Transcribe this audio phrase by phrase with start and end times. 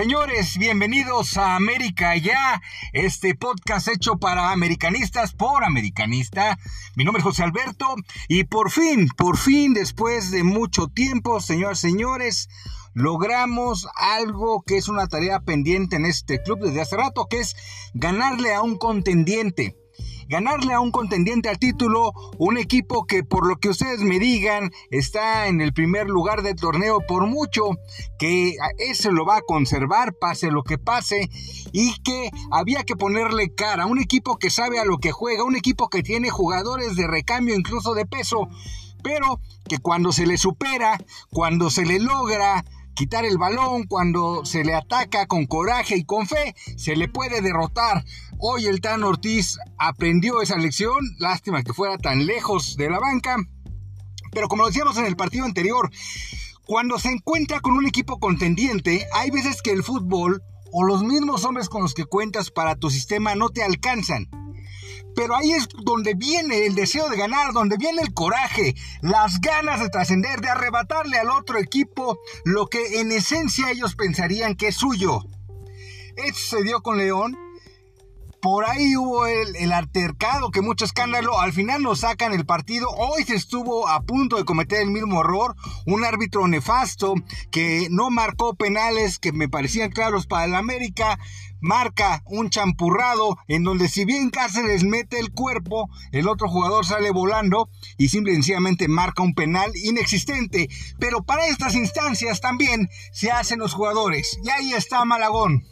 [0.00, 2.62] Señores, bienvenidos a América Ya,
[2.94, 6.58] este podcast hecho para americanistas por americanista.
[6.96, 7.96] Mi nombre es José Alberto
[8.26, 12.48] y por fin, por fin, después de mucho tiempo, señoras señores,
[12.94, 17.54] logramos algo que es una tarea pendiente en este club desde hace rato, que es
[17.92, 19.79] ganarle a un contendiente
[20.30, 24.70] ganarle a un contendiente al título, un equipo que por lo que ustedes me digan
[24.92, 27.70] está en el primer lugar del torneo por mucho,
[28.16, 31.28] que ese lo va a conservar pase lo que pase
[31.72, 35.56] y que había que ponerle cara, un equipo que sabe a lo que juega, un
[35.56, 38.48] equipo que tiene jugadores de recambio incluso de peso,
[39.02, 40.96] pero que cuando se le supera,
[41.32, 46.26] cuando se le logra quitar el balón, cuando se le ataca con coraje y con
[46.26, 48.04] fe, se le puede derrotar.
[48.38, 53.36] Hoy el Tan Ortiz aprendió esa lección, lástima que fuera tan lejos de la banca,
[54.32, 55.90] pero como decíamos en el partido anterior,
[56.66, 61.44] cuando se encuentra con un equipo contendiente, hay veces que el fútbol o los mismos
[61.44, 64.28] hombres con los que cuentas para tu sistema no te alcanzan.
[65.14, 69.80] Pero ahí es donde viene el deseo de ganar, donde viene el coraje, las ganas
[69.80, 74.76] de trascender, de arrebatarle al otro equipo lo que en esencia ellos pensarían que es
[74.76, 75.24] suyo.
[76.16, 77.36] Esto se dio con León
[78.40, 81.38] por ahí hubo el, altercado, que mucho escándalo.
[81.38, 82.88] Al final nos sacan el partido.
[82.90, 85.54] Hoy se estuvo a punto de cometer el mismo error.
[85.86, 87.14] Un árbitro nefasto
[87.50, 91.18] que no marcó penales que me parecían claros para el América.
[91.62, 97.10] Marca un champurrado en donde si bien Cáceres mete el cuerpo, el otro jugador sale
[97.10, 97.68] volando
[97.98, 100.70] y simplemente marca un penal inexistente.
[100.98, 104.38] Pero para estas instancias también se hacen los jugadores.
[104.42, 105.66] Y ahí está Malagón.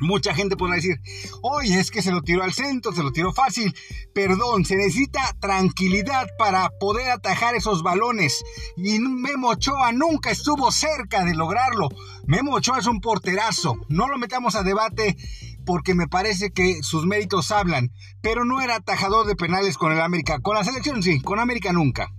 [0.00, 1.00] Mucha gente podrá decir,
[1.42, 3.74] oye, es que se lo tiró al centro, se lo tiró fácil.
[4.14, 8.44] Perdón, se necesita tranquilidad para poder atajar esos balones.
[8.76, 11.88] Y Memo Ochoa nunca estuvo cerca de lograrlo.
[12.26, 13.76] Memo Ochoa es un porterazo.
[13.88, 15.16] No lo metamos a debate
[15.64, 17.90] porque me parece que sus méritos hablan.
[18.22, 20.40] Pero no era atajador de penales con el América.
[20.40, 22.12] Con la selección sí, con América nunca.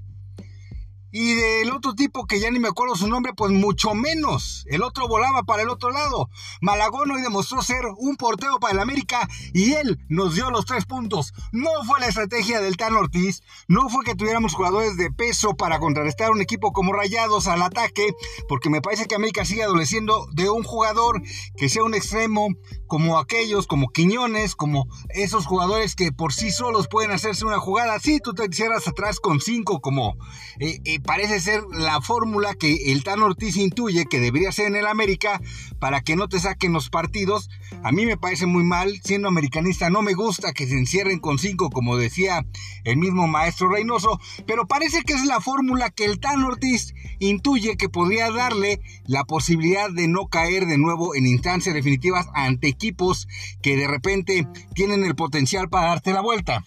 [1.12, 4.66] Y del otro tipo que ya ni me acuerdo su nombre, pues mucho menos.
[4.68, 6.30] El otro volaba para el otro lado.
[6.62, 10.86] Malagón hoy demostró ser un portero para el América y él nos dio los tres
[10.86, 11.34] puntos.
[11.52, 15.80] No fue la estrategia del Tan Ortiz, no fue que tuviéramos jugadores de peso para
[15.80, 18.14] contrarrestar un equipo como Rayados al ataque,
[18.48, 21.22] porque me parece que América sigue adoleciendo de un jugador
[21.58, 22.50] que sea un extremo
[22.88, 28.00] como aquellos, como Quiñones, como esos jugadores que por sí solos pueden hacerse una jugada.
[28.00, 30.16] Si tú te hicieras atrás con cinco como...
[30.60, 34.76] Eh, eh, parece ser la fórmula que el Tan Ortiz intuye que debería ser en
[34.76, 35.42] el América
[35.80, 37.50] para que no te saquen los partidos.
[37.84, 41.40] A mí me parece muy mal, siendo americanista no me gusta que se encierren con
[41.40, 42.46] cinco, como decía
[42.84, 47.78] el mismo maestro Reynoso, pero parece que es la fórmula que el Tan Ortiz intuye
[47.78, 53.28] que podría darle la posibilidad de no caer de nuevo en instancias definitivas ante equipos
[53.62, 56.64] que de repente tienen el potencial para darte la vuelta.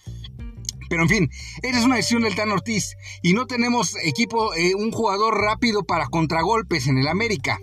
[0.93, 1.31] Pero en fin,
[1.63, 2.97] esa es una decisión del Tan Ortiz.
[3.23, 7.59] Y no tenemos equipo, eh, un jugador rápido para contragolpes en el América.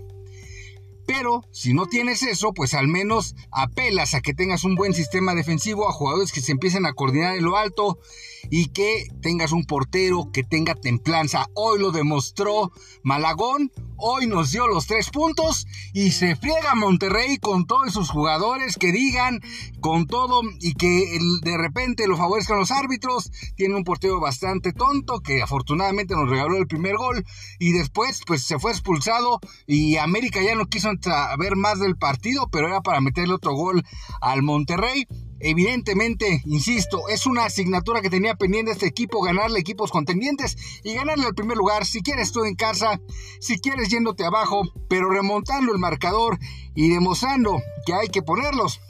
[1.06, 5.36] Pero si no tienes eso, pues al menos apelas a que tengas un buen sistema
[5.36, 8.00] defensivo, a jugadores que se empiecen a coordinar en lo alto
[8.48, 11.46] y que tengas un portero que tenga templanza.
[11.54, 17.66] Hoy lo demostró Malagón, hoy nos dio los tres puntos y se friega Monterrey con
[17.66, 19.40] todos sus jugadores que digan
[19.80, 23.30] con todo y que de repente lo favorezcan los árbitros.
[23.56, 27.24] Tiene un portero bastante tonto que afortunadamente nos regaló el primer gol
[27.58, 30.90] y después pues se fue expulsado y América ya no quiso
[31.38, 33.84] ver más del partido, pero era para meterle otro gol
[34.20, 35.06] al Monterrey.
[35.40, 41.26] Evidentemente, insisto, es una asignatura que tenía pendiente este equipo, ganarle equipos contendientes y ganarle
[41.26, 41.86] al primer lugar.
[41.86, 43.00] Si quieres tú en casa,
[43.40, 46.38] si quieres yéndote abajo, pero remontando el marcador
[46.74, 48.80] y demostrando que hay que ponerlos.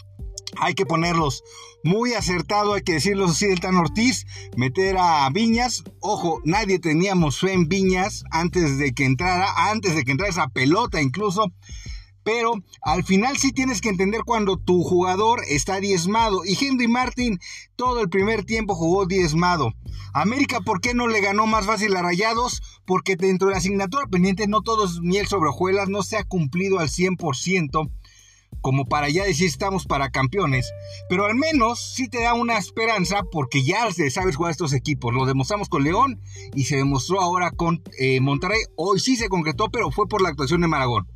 [0.56, 1.44] Hay que ponerlos
[1.84, 5.84] muy acertado, hay que decirlo así, del Tan Ortiz, meter a Viñas.
[6.00, 10.48] Ojo, nadie teníamos fe en Viñas antes de que entrara, antes de que entrara esa
[10.48, 11.52] pelota incluso
[12.22, 16.44] pero al final sí tienes que entender cuando tu jugador está diezmado.
[16.44, 17.38] Y Henry Martin
[17.76, 19.72] todo el primer tiempo jugó diezmado.
[20.12, 22.62] América, ¿por qué no le ganó más fácil a Rayados?
[22.84, 26.78] Porque dentro de la asignatura pendiente no todos miel sobre hojuelas, no se ha cumplido
[26.78, 27.90] al 100%
[28.60, 30.72] como para ya decir estamos para campeones,
[31.08, 35.14] pero al menos sí te da una esperanza porque ya sabes jugar estos equipos.
[35.14, 36.20] Lo demostramos con León
[36.54, 38.60] y se demostró ahora con eh, Monterrey.
[38.76, 41.06] Hoy sí se concretó, pero fue por la actuación de Maragón.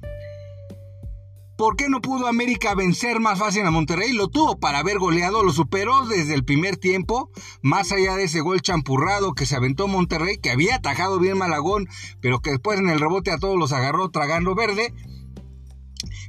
[1.56, 4.12] ¿Por qué no pudo América vencer más fácil a Monterrey?
[4.12, 7.31] Lo tuvo para haber goleado, lo superó desde el primer tiempo,
[7.62, 11.89] más allá de ese gol champurrado que se aventó Monterrey, que había atajado bien Malagón,
[12.21, 14.93] pero que después en el rebote a todos los agarró tragando verde.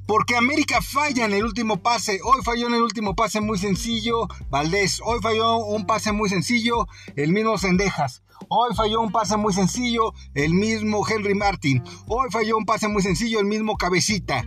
[0.05, 2.19] Porque América falla en el último pase.
[2.23, 5.01] Hoy falló en el último pase muy sencillo Valdés.
[5.03, 8.21] Hoy falló un pase muy sencillo el mismo Sendejas.
[8.47, 11.83] Hoy falló un pase muy sencillo el mismo Henry Martin.
[12.05, 14.45] Hoy falló un pase muy sencillo el mismo Cabecita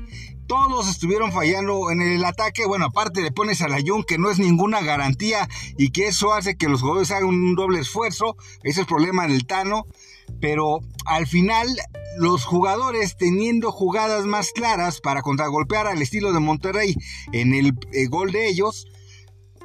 [0.48, 2.66] todos estuvieron fallando en el ataque.
[2.66, 6.32] Bueno, aparte le pones a la Jun, que no es ninguna garantía y que eso
[6.32, 8.36] hace que los jugadores hagan un doble esfuerzo.
[8.62, 9.86] Ese es el problema en el Tano.
[10.40, 11.68] Pero al final,
[12.18, 16.96] los jugadores teniendo jugadas más claras para contragolpear al estilo de Monterrey
[17.32, 18.86] en el, el eh, gol de ellos,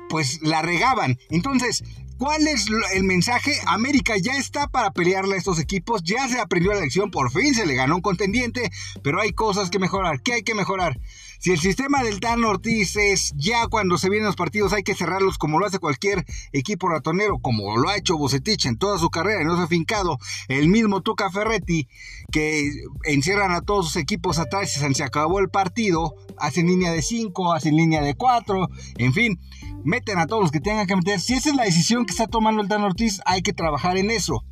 [0.10, 1.18] pues la regaban.
[1.30, 1.84] Entonces,
[2.18, 3.54] ¿Cuál es el mensaje?
[3.66, 7.54] América ya está para pelearle a estos equipos, ya se aprendió la lección, por fin
[7.54, 8.72] se le ganó un contendiente,
[9.02, 10.22] pero hay cosas que mejorar.
[10.22, 11.00] ¿Qué hay que mejorar?
[11.40, 14.96] Si el sistema del Tan Ortiz es ya cuando se vienen los partidos hay que
[14.96, 19.10] cerrarlos como lo hace cualquier equipo ratonero, como lo ha hecho Bocetich en toda su
[19.10, 21.90] carrera y no se ha fincado, el mismo Tuca Ferretti,
[22.32, 22.72] que
[23.04, 27.54] encierran a todos sus equipos atrás y se acabó el partido, hacen línea de 5,
[27.54, 28.70] hacen línea de 4,
[29.00, 29.40] en fin,
[29.84, 31.20] meten a todos los que tengan que meter.
[31.20, 34.12] Si esa es la decisión que está tomando el Tan Ortiz, hay que trabajar en
[34.12, 34.44] eso.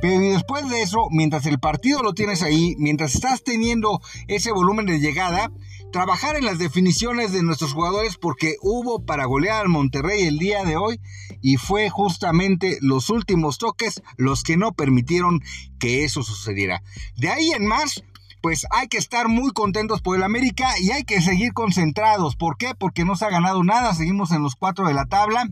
[0.00, 4.86] Pero después de eso, mientras el partido lo tienes ahí, mientras estás teniendo ese volumen
[4.86, 5.50] de llegada,
[5.92, 10.64] trabajar en las definiciones de nuestros jugadores porque hubo para golear al Monterrey el día
[10.64, 11.00] de hoy
[11.40, 15.40] y fue justamente los últimos toques los que no permitieron
[15.78, 16.82] que eso sucediera.
[17.16, 18.02] De ahí en más,
[18.44, 22.36] pues hay que estar muy contentos por el América y hay que seguir concentrados.
[22.36, 22.74] ¿Por qué?
[22.78, 25.48] Porque no se ha ganado nada, seguimos en los cuatro de la tabla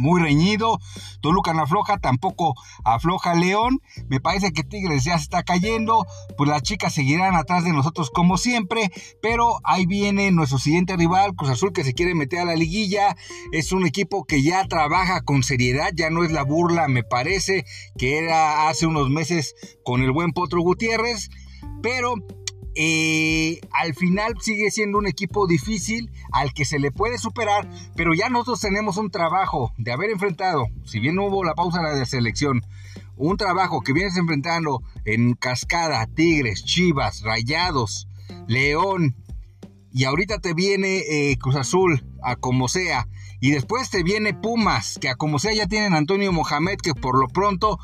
[0.00, 0.78] muy reñido.
[1.20, 2.54] Toluca no afloja, tampoco
[2.84, 3.80] afloja León.
[4.08, 6.06] Me parece que Tigres ya se está cayendo.
[6.36, 8.90] Pues las chicas seguirán atrás de nosotros como siempre.
[9.22, 13.16] Pero ahí viene nuestro siguiente rival, Cruz Azul, que se quiere meter a la liguilla.
[13.52, 17.64] Es un equipo que ya trabaja con seriedad, ya no es la burla, me parece,
[17.98, 19.54] que era hace unos meses
[19.84, 21.28] con el buen Potro Gutiérrez.
[21.82, 22.14] Pero
[22.74, 28.14] eh, al final sigue siendo un equipo difícil al que se le puede superar, pero
[28.14, 31.98] ya nosotros tenemos un trabajo de haber enfrentado, si bien no hubo la pausa de
[31.98, 32.62] la selección,
[33.16, 38.08] un trabajo que vienes enfrentando en Cascada, Tigres, Chivas, Rayados,
[38.46, 39.16] León,
[39.92, 43.06] y ahorita te viene eh, Cruz Azul, a como sea,
[43.42, 47.18] y después te viene Pumas, que a como sea ya tienen Antonio Mohamed, que por
[47.18, 47.78] lo pronto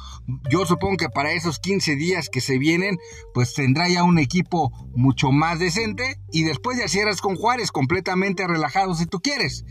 [0.50, 2.98] yo supongo que para esos 15 días que se vienen,
[3.32, 6.20] pues tendrá ya un equipo mucho más decente.
[6.30, 9.64] Y después ya cierras con Juárez completamente relajado si tú quieres.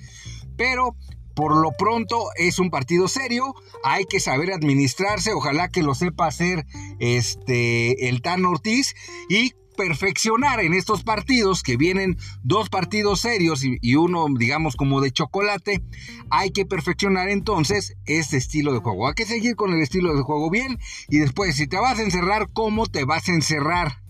[0.57, 0.95] Pero
[1.35, 3.53] por lo pronto es un partido serio,
[3.83, 6.65] hay que saber administrarse, ojalá que lo sepa hacer
[6.99, 8.95] este el Tan Ortiz
[9.29, 15.11] y perfeccionar en estos partidos, que vienen dos partidos serios y, uno, digamos, como de
[15.11, 15.83] chocolate,
[16.29, 19.07] hay que perfeccionar entonces este estilo de juego.
[19.07, 20.79] Hay que seguir con el estilo de juego bien
[21.09, 24.01] y después, si te vas a encerrar, ¿cómo te vas a encerrar?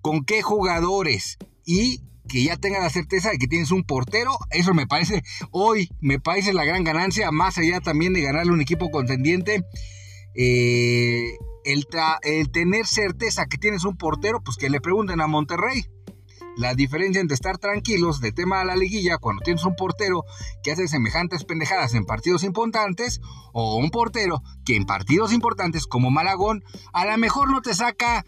[0.00, 1.38] ¿Con qué jugadores?
[1.64, 5.88] Y que ya tenga la certeza de que tienes un portero, eso me parece, hoy
[6.00, 9.64] me parece la gran ganancia, más allá también de ganarle un equipo contendiente.
[10.34, 11.32] Eh,
[11.72, 15.86] el, tener certeza que tienes un portero, pues que le pregunten a Monterrey.
[16.56, 20.24] La diferencia entre estar tranquilos de tema de la liguilla cuando tienes un portero
[20.62, 23.20] que hace semejantes pendejadas en partidos importantes
[23.52, 28.24] o un portero que en partidos importantes como Malagón a lo mejor no te saca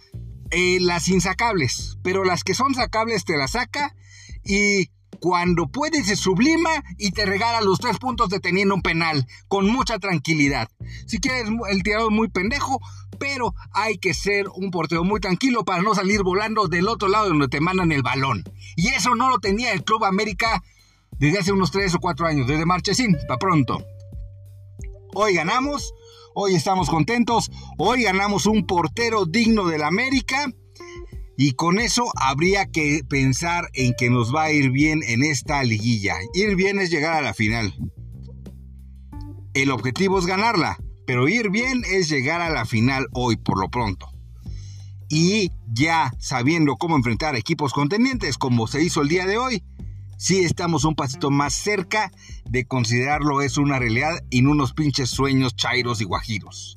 [0.51, 3.97] eh, las insacables, pero las que son sacables te las saca
[4.45, 9.71] y cuando puede se sublima y te regala los tres puntos deteniendo un penal con
[9.71, 10.69] mucha tranquilidad.
[11.07, 12.81] Si quieres el tirador muy pendejo,
[13.19, 17.29] pero hay que ser un portero muy tranquilo para no salir volando del otro lado
[17.29, 18.45] donde te mandan el balón.
[18.77, 20.63] Y eso no lo tenía el Club América
[21.19, 23.85] desde hace unos tres o cuatro años, desde Marchesín, para pronto.
[25.13, 25.93] Hoy ganamos,
[26.35, 30.51] hoy estamos contentos, hoy ganamos un portero digno del América
[31.43, 35.63] y con eso habría que pensar en que nos va a ir bien en esta
[35.65, 36.17] liguilla.
[36.35, 37.75] Ir bien es llegar a la final.
[39.55, 43.71] El objetivo es ganarla, pero ir bien es llegar a la final hoy por lo
[43.71, 44.13] pronto.
[45.09, 49.65] Y ya sabiendo cómo enfrentar equipos contendientes como se hizo el día de hoy,
[50.19, 52.13] sí estamos un pasito más cerca
[52.51, 56.77] de considerarlo es una realidad y no unos pinches sueños chairos y guajiros.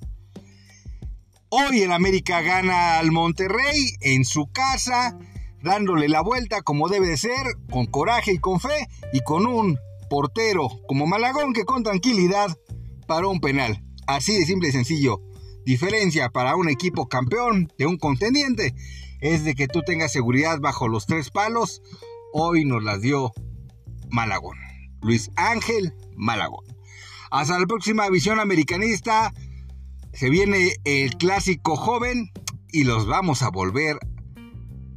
[1.56, 5.16] Hoy el América gana al Monterrey en su casa,
[5.62, 9.78] dándole la vuelta como debe de ser, con coraje y con fe, y con un
[10.10, 12.58] portero como Malagón que con tranquilidad
[13.06, 13.84] paró un penal.
[14.08, 15.22] Así de simple y sencillo.
[15.64, 18.74] Diferencia para un equipo campeón de un contendiente
[19.22, 21.84] es de que tú tengas seguridad bajo los tres palos.
[22.34, 23.32] Hoy nos las dio
[24.10, 24.58] Malagón.
[25.04, 26.66] Luis Ángel Malagón.
[27.30, 29.32] Hasta la próxima visión americanista.
[30.14, 32.32] Se viene el clásico joven
[32.72, 33.98] y los vamos a volver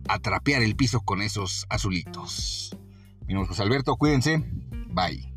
[0.09, 2.77] a trapear el piso con esos azulitos.
[3.27, 4.45] Mi José Alberto, cuídense.
[4.89, 5.36] Bye.